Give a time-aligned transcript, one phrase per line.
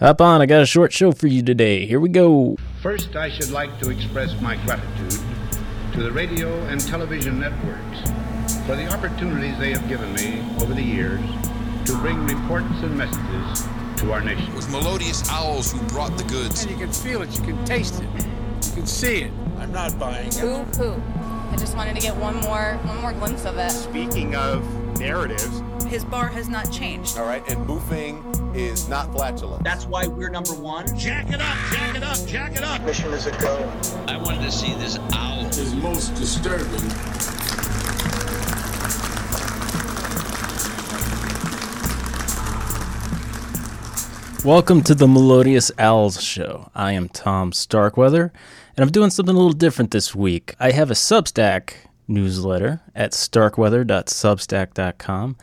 [0.00, 1.84] Hop on, I got a short show for you today.
[1.84, 2.56] Here we go.
[2.80, 5.20] First, I should like to express my gratitude
[5.92, 8.08] to the radio and television networks
[8.64, 11.20] for the opportunities they have given me over the years
[11.86, 13.66] to bring reports and messages
[14.00, 14.46] to our nation.
[14.52, 16.62] It was melodious owls who brought the goods.
[16.62, 18.08] And you can feel it, you can taste it,
[18.68, 19.32] you can see it.
[19.58, 20.40] I'm not buying it.
[20.40, 21.02] Boo hoo.
[21.50, 23.70] I just wanted to get one more one more glimpse of it.
[23.70, 24.62] Speaking of
[25.00, 27.18] narratives, his bar has not changed.
[27.18, 29.64] All right, and boofing is not flatulence.
[29.64, 30.86] That's why we're number one.
[30.96, 32.82] Jack it up, jack it up, jack it up.
[32.82, 33.72] Mission is a go.
[34.06, 35.38] I wanted to see this owl.
[35.48, 36.68] Is most disturbing.
[44.44, 46.70] Welcome to the Melodious Owls Show.
[46.74, 48.30] I am Tom Starkweather,
[48.76, 50.54] and I'm doing something a little different this week.
[50.60, 51.72] I have a Substack
[52.06, 55.36] newsletter at starkweather.substack.com,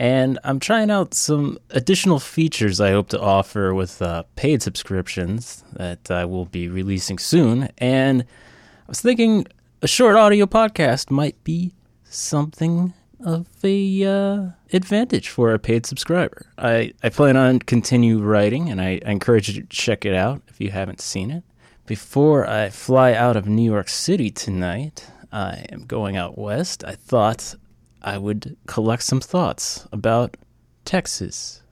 [0.00, 5.62] and I'm trying out some additional features I hope to offer with uh, paid subscriptions
[5.74, 7.68] that I will be releasing soon.
[7.76, 9.46] And I was thinking
[9.82, 16.46] a short audio podcast might be something of a uh, advantage for a paid subscriber.
[16.56, 20.40] I, I plan on continue writing, and I, I encourage you to check it out
[20.48, 21.44] if you haven't seen it.
[21.84, 26.84] Before I fly out of New York City tonight, I am going out west.
[26.86, 27.54] I thought
[28.02, 30.36] I would collect some thoughts about
[30.84, 31.62] Texas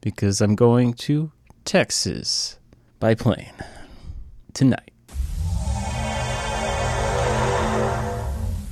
[0.00, 1.32] because I'm going to
[1.64, 2.58] Texas
[2.98, 3.52] by plane
[4.54, 4.92] tonight.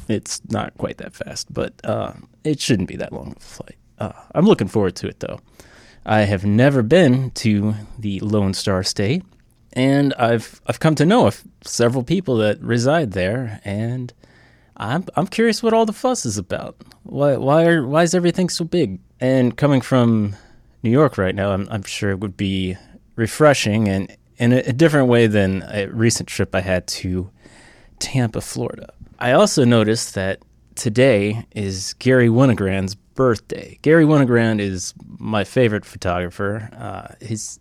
[0.09, 3.77] It's not quite that fast, but uh, it shouldn't be that long of a flight.
[3.99, 5.41] Uh, I'm looking forward to it, though.
[6.07, 9.25] I have never been to the Lone Star State,
[9.73, 11.31] and I've I've come to know
[11.63, 14.13] several people that reside there, and
[14.77, 16.77] I'm I'm curious what all the fuss is about.
[17.05, 19.01] Why why are why is everything so big?
[19.21, 20.37] And coming from
[20.83, 22.77] New York right now, I'm I'm sure it would be
[23.17, 27.31] refreshing and in a, a different way than a recent trip I had to
[28.01, 28.93] Tampa, Florida.
[29.19, 30.41] I also noticed that
[30.75, 33.79] today is Garry Winogrand's birthday.
[33.83, 36.69] Garry Winogrand is my favorite photographer.
[36.77, 37.61] Uh, he's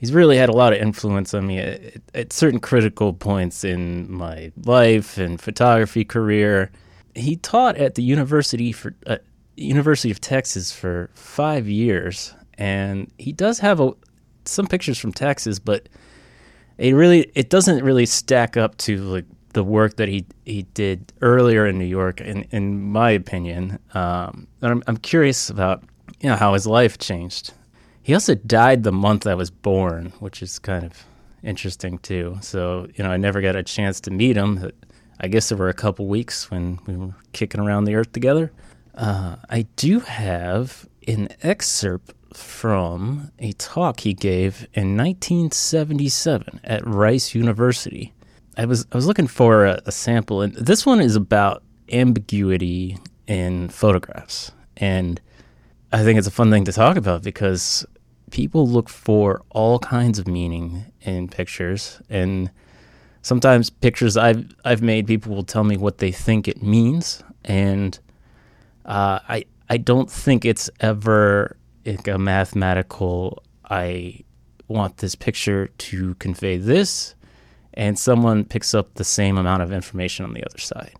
[0.00, 1.80] he's really had a lot of influence on me at,
[2.14, 6.72] at, certain critical points in my life and photography career.
[7.14, 9.18] He taught at the University for uh,
[9.56, 13.92] University of Texas for five years, and he does have a,
[14.46, 15.88] some pictures from Texas, but
[16.78, 21.12] it really it doesn't really stack up to like the work that he he did
[21.20, 23.78] earlier in New York, in in my opinion.
[23.92, 25.84] Um, and I'm I'm curious about
[26.20, 27.52] you know how his life changed.
[28.02, 31.04] He also died the month I was born, which is kind of
[31.42, 32.38] interesting too.
[32.40, 34.70] So you know I never got a chance to meet him.
[35.20, 38.52] I guess there were a couple weeks when we were kicking around the earth together.
[38.94, 47.34] Uh, I do have an excerpt from a talk he gave in 1977 at Rice
[47.34, 48.14] University
[48.56, 52.98] I was I was looking for a, a sample, and this one is about ambiguity
[53.26, 55.20] in photographs, and
[55.92, 57.84] I think it's a fun thing to talk about because
[58.30, 62.50] people look for all kinds of meaning in pictures, and
[63.22, 67.98] sometimes pictures I've I've made, people will tell me what they think it means, and
[68.84, 73.42] uh, I I don't think it's ever like a mathematical.
[73.68, 74.20] I
[74.68, 77.14] want this picture to convey this
[77.74, 80.94] and someone picks up the same amount of information on the other side.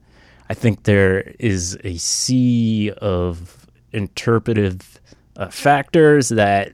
[0.48, 3.59] I think there is a sea of
[3.92, 5.00] interpretive
[5.36, 6.72] uh, factors that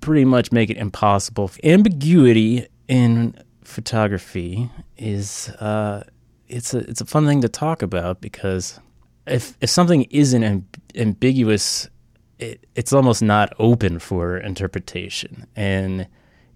[0.00, 1.50] pretty much make it impossible.
[1.64, 6.02] Ambiguity in photography is uh,
[6.48, 8.80] it's a it's a fun thing to talk about because
[9.26, 10.64] if if something isn't amb-
[10.94, 11.88] ambiguous,
[12.38, 16.06] it, it's almost not open for interpretation and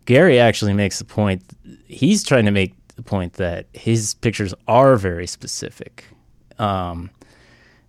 [0.06, 1.42] Garry actually makes the point.
[1.86, 6.04] He's trying to make the point that his pictures are very specific.
[6.58, 7.10] Um,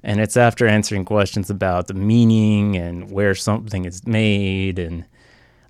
[0.05, 4.77] and it's after answering questions about the meaning and where something is made.
[4.77, 5.03] And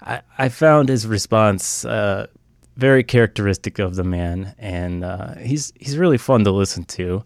[0.02, 2.28] I, I found his response uh,
[2.76, 4.54] very characteristic of the man.
[4.60, 7.24] And uh, he's, he's really fun to listen to.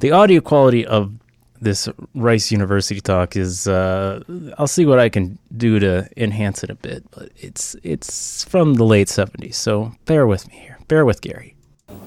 [0.00, 1.12] The audio quality of
[1.60, 4.24] this Rice University talk is uh,
[4.58, 8.74] I'll see what I can do to enhance it a bit, but it's it's from
[8.74, 10.76] the late '70s, so bear with me here.
[10.88, 11.54] Bear with Garry.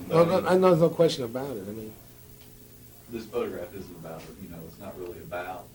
[0.10, 1.64] No, no, no, no question about it.
[1.70, 1.94] I mean,
[3.12, 5.68] this photograph isn't about you know it's not really about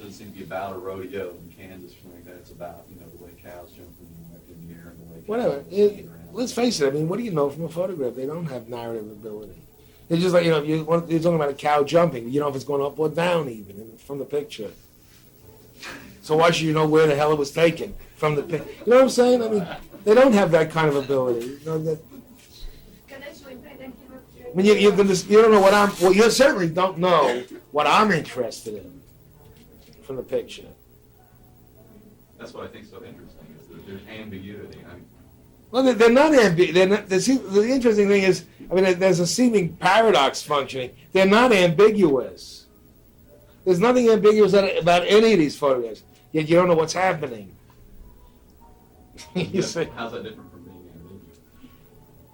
[0.00, 2.36] it doesn't seem to be about a rodeo in Kansas or something like that.
[2.36, 5.64] It's about you know the way cows jump in the, air and the way whatever.
[5.70, 6.88] It, let's face it.
[6.88, 8.14] I mean, what do you know from a photograph?
[8.14, 9.60] They don't have narrative ability.
[10.08, 10.76] It's just like you know, you,
[11.08, 12.28] you're talking about a cow jumping.
[12.30, 14.70] You don't know if it's going up or down, even from the picture.
[16.22, 18.66] So why should you know where the hell it was taken from the pic?
[18.86, 19.42] You know what I'm saying?
[19.42, 19.66] I mean,
[20.04, 21.46] they don't have that kind of ability.
[21.46, 22.09] You know, that,
[24.50, 25.90] I mean, you, you, can just, you don't know what I'm.
[26.00, 29.00] Well, you certainly don't know what I'm interested in
[30.02, 30.66] from the picture.
[32.38, 34.80] That's what I think is so interesting is that there's ambiguity.
[34.90, 35.04] I mean,
[35.70, 36.74] well, they're, they're not ambiguous.
[36.74, 40.90] They're not, the, the interesting thing is, I mean, there's a seeming paradox functioning.
[41.12, 42.66] They're not ambiguous.
[43.64, 46.02] There's nothing ambiguous about any of these photographs.
[46.32, 47.54] Yet you don't know what's happening.
[49.34, 49.86] you see?
[49.94, 51.38] How's that different from being ambiguous?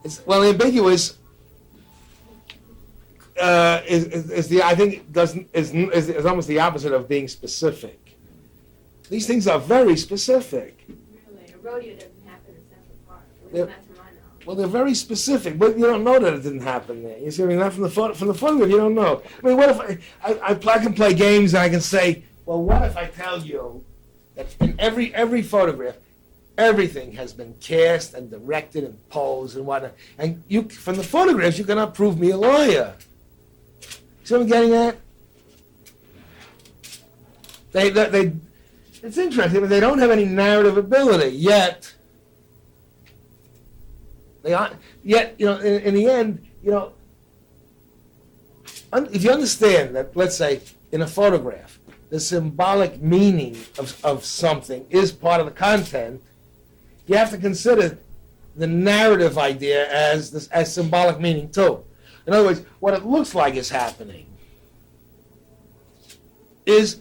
[0.05, 1.19] It's, well, ambiguous
[3.41, 7.09] uh, is, is, is, the I think doesn't is, is, is almost the opposite of
[7.09, 8.17] being specific.
[9.09, 10.85] These things are very specific.
[10.89, 13.23] Really, a rodeo doesn't happen in Central Park.
[13.53, 13.69] They're,
[14.47, 17.19] well, they're very specific, but you don't know that it didn't happen there.
[17.19, 19.23] You see, I mean, not from the photo, from the photograph, you don't know.
[19.43, 22.25] I mean, what if I, I, I, I can play games and I can say,
[22.45, 23.85] well, what if I tell you
[24.37, 25.97] that in every every photograph,
[26.57, 31.59] everything has been cast and directed and posed and whatnot, and you from the photographs
[31.59, 32.95] you cannot prove me a lawyer.
[34.27, 34.97] See what I'm getting at?
[37.71, 38.33] They, they, they,
[39.01, 41.95] it's interesting, but they don't have any narrative ability yet.
[44.43, 44.73] They are
[45.05, 46.93] yet, you know, in, in the end, you know,
[48.93, 51.79] un, if you understand that, let's say, in a photograph,
[52.11, 56.21] the symbolic meaning of, of something is part of the content,
[57.07, 57.97] you have to consider
[58.57, 61.86] the narrative idea as this, as symbolic meaning too.
[62.27, 64.27] In other words, what it looks like is happening
[66.65, 67.01] is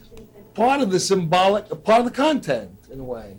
[0.54, 3.38] part of the symbolic, part of the content in a way.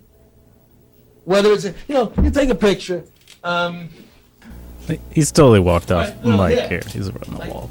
[1.25, 3.05] Whether it's, a, you know, you take a picture.
[3.43, 3.89] Um,
[5.11, 6.69] He's totally walked off right, well, mic yeah.
[6.69, 6.83] here.
[6.89, 7.71] He's around the wall.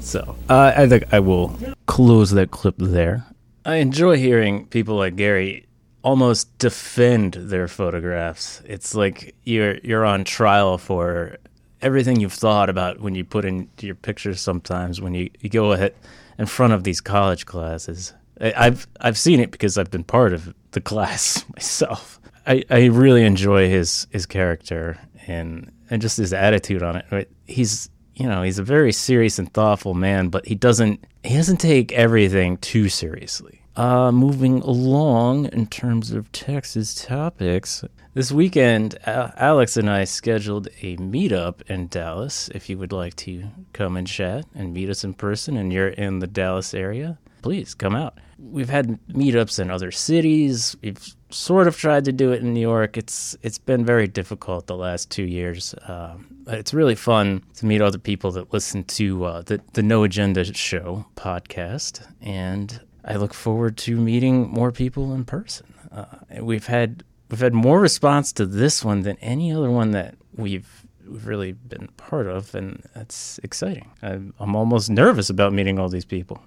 [0.00, 1.56] So uh, I think I will
[1.86, 3.24] close that clip there.
[3.64, 5.66] I enjoy hearing people like Garry
[6.02, 8.62] almost defend their photographs.
[8.64, 11.36] It's like you're you're on trial for
[11.82, 15.72] everything you've thought about when you put in your pictures sometimes when you, you go
[15.72, 15.94] ahead
[16.38, 18.14] in front of these college classes.
[18.40, 22.20] I, I've I've seen it because I've been part of the class myself.
[22.46, 27.30] I, I really enjoy his his character and and just his attitude on it.
[27.46, 31.58] He's you know he's a very serious and thoughtful man, but he doesn't he doesn't
[31.58, 33.57] take everything too seriously.
[33.78, 40.96] Uh, moving along in terms of Texas topics, this weekend, Alex and I scheduled a
[40.96, 42.50] meetup in Dallas.
[42.52, 45.90] If you would like to come and chat and meet us in person and you're
[45.90, 48.18] in the Dallas area, please come out.
[48.40, 50.74] We've had meetups in other cities.
[50.82, 52.96] We've sort of tried to do it in New York.
[52.96, 55.76] It's it's been very difficult the last two years.
[55.86, 60.02] Um, it's really fun to meet other people that listen to uh, the the No
[60.02, 65.74] Agenda Show podcast, and I look forward to meeting more people in person.
[65.90, 66.04] Uh,
[66.42, 70.84] we've had we've had more response to this one than any other one that we've
[71.06, 73.90] we've really been part of, and that's exciting.
[74.02, 76.42] I'm, I'm almost nervous about meeting all these people.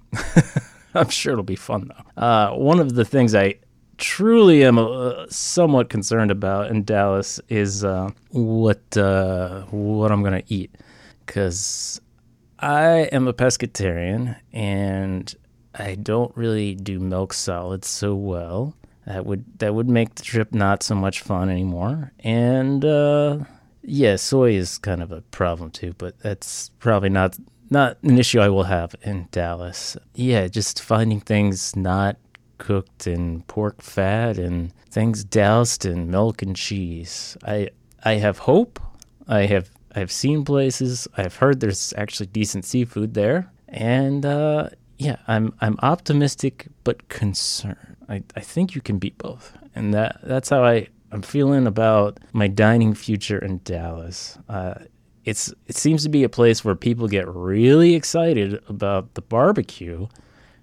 [0.94, 2.22] I'm sure it'll be fun though.
[2.22, 3.56] Uh, one of the things I
[3.98, 10.44] truly am uh, somewhat concerned about in Dallas is uh, what uh, what I'm gonna
[10.48, 10.76] eat,
[11.26, 12.00] because
[12.60, 15.34] I am a pescatarian and
[15.76, 18.76] I don't really do milk solids so well.
[19.06, 22.12] That would that would make the trip not so much fun anymore.
[22.20, 23.40] And uh,
[23.82, 27.38] yeah, soy is kind of a problem too, but that's probably not
[27.70, 29.98] not an issue I will have in Dallas.
[30.14, 32.18] Yeah, just finding things not
[32.58, 37.38] cooked in pork fat and things doused in milk and cheese.
[37.44, 37.70] I
[38.04, 38.80] I have hope.
[39.28, 41.08] I have I've seen places.
[41.18, 44.70] I've heard there's actually decent seafood there, and uh,
[45.02, 47.98] yeah, I'm I'm optimistic but concerned.
[48.08, 52.20] I, I think you can beat both, and that that's how I I'm feeling about
[52.34, 54.38] my dining future in Dallas.
[54.48, 54.76] Uh,
[55.26, 60.08] it's it seems to be a place where people get really excited about the barbecue,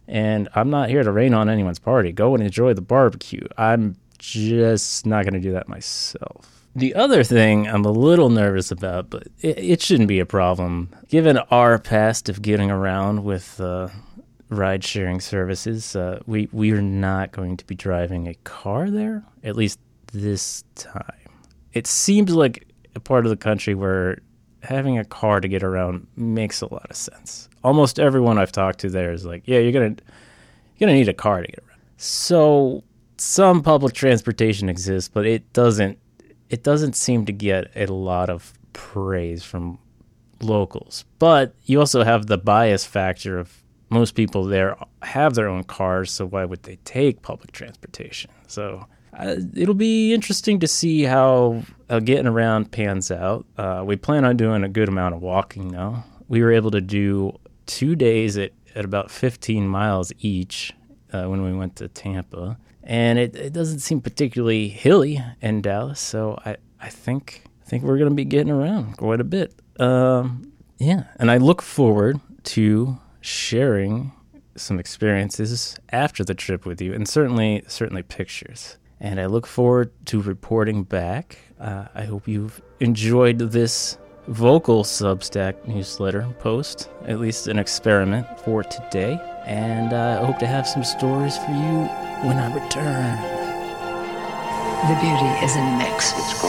[0.07, 2.13] and I'm not here to rain on anyone's party.
[2.13, 3.45] Go and enjoy the barbecue.
[3.57, 6.65] I'm just not going to do that myself.
[6.77, 10.95] The other thing I'm a little nervous about, but it, it, shouldn't be a problem,
[11.09, 13.89] given our past of getting around with uh,
[14.51, 15.95] ride sharing services.
[15.95, 19.79] Uh, we we are not going to be driving a car there, at least
[20.13, 21.03] this time.
[21.73, 24.19] It seems like a part of the country where
[24.63, 27.49] having a car to get around makes a lot of sense.
[27.63, 29.97] Almost everyone I've talked to there is like, yeah, you're gonna
[30.77, 31.81] you're gonna need a car to get around.
[31.97, 32.85] So
[33.17, 35.99] some public transportation exists, but it doesn't
[36.49, 39.79] it doesn't seem to get a lot of praise from
[40.41, 41.05] locals.
[41.19, 46.11] But you also have the bias factor of most people there have their own cars,
[46.11, 48.31] so why would they take public transportation?
[48.47, 48.87] So
[49.19, 53.47] uh, it'll be interesting to see how, how getting around pans out.
[53.57, 56.03] Uh, we plan on doing a good amount of walking though.
[56.29, 60.73] We were able to do two days at, at about 15 miles each
[61.13, 62.59] uh, when we went to Tampa.
[62.83, 67.85] And it, it doesn't seem particularly hilly in Dallas, so I, I think I think
[67.85, 69.61] we're going to be getting around quite a bit.
[69.79, 74.13] Um, yeah, and I look forward to sharing
[74.57, 78.77] some experiences after the trip with you, and certainly certainly pictures.
[79.01, 81.39] And I look forward to reporting back.
[81.61, 88.63] Uh, I hope you've enjoyed this vocal Substack newsletter post, at least an experiment for
[88.63, 89.19] today.
[89.47, 91.87] And uh, I hope to have some stories for you
[92.27, 93.17] when I return.
[94.89, 96.48] The beauty is in the mix.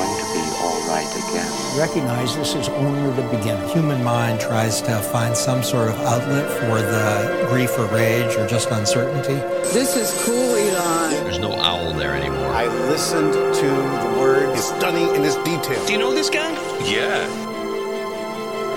[1.79, 3.65] Recognize this is only the beginning.
[3.69, 8.45] Human mind tries to find some sort of outlet for the grief or rage or
[8.45, 9.35] just uncertainty.
[9.71, 11.23] This is cool, Elon.
[11.23, 12.49] There's no owl there anymore.
[12.49, 14.49] I listened to the word.
[14.49, 15.85] It's stunning in its detail.
[15.85, 16.51] Do you know this guy?
[16.83, 17.25] Yeah.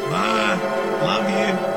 [0.08, 0.54] Bye.
[1.02, 1.71] Love you.